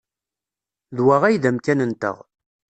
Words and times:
D 0.95 0.99
wa 1.05 1.15
ay 1.23 1.35
d 1.43 1.45
amkan-nteɣ. 1.49 2.17